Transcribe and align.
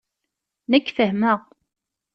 Nekk 0.71 0.87
fehmeɣ. 0.97 1.39